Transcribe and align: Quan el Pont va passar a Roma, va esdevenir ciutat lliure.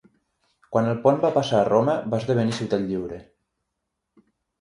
Quan 0.75 0.87
el 0.93 0.95
Pont 1.03 1.19
va 1.25 1.29
passar 1.35 1.59
a 1.59 1.67
Roma, 1.69 1.95
va 2.13 2.19
esdevenir 2.23 2.55
ciutat 2.61 2.87
lliure. 2.87 3.21